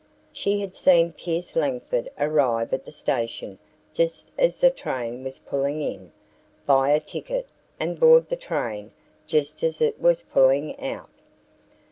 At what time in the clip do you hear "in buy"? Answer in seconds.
5.83-6.89